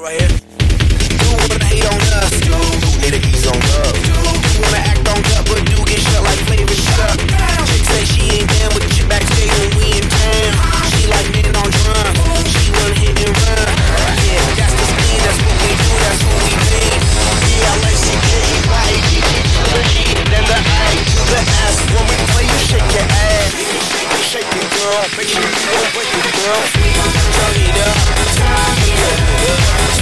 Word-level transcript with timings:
right 0.00 0.20
here. 0.20 0.35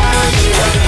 time. 0.00 0.79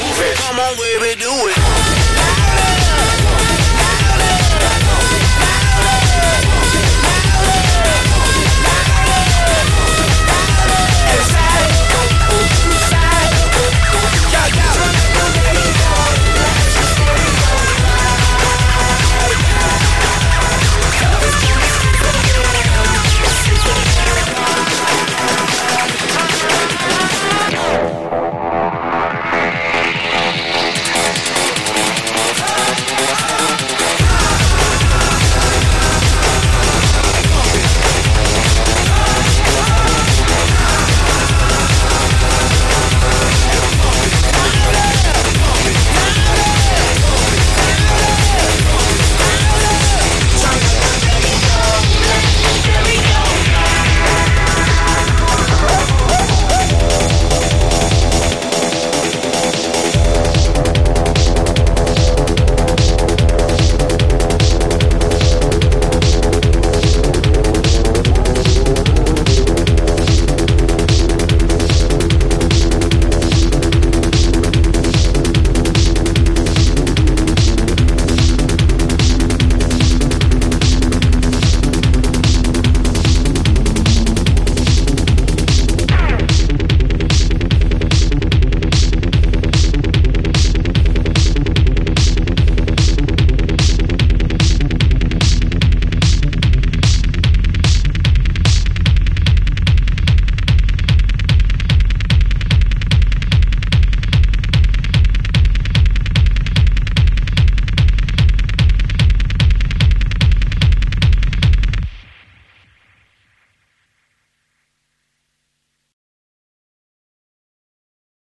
Move 0.00 0.20
it. 0.26 0.36
Come 0.38 0.58
on, 0.58 0.76
baby, 0.76 1.20
do 1.20 1.30
it. 1.48 1.53